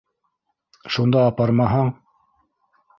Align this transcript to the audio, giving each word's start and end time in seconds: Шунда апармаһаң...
Шунда 0.97 1.21
апармаһаң... 1.33 1.95